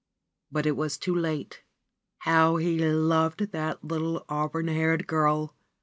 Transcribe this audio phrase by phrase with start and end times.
[0.51, 1.61] But it was too late!
[2.21, 5.55] How he loved that little auburn haired girl